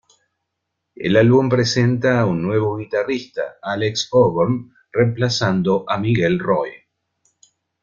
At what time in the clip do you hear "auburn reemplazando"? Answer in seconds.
4.13-5.85